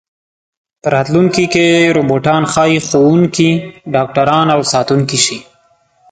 [0.81, 1.65] په راتلونکي کې
[1.95, 3.49] روباټان ښايي ښوونکي،
[3.93, 5.37] ډاکټران او ساتونکي شي.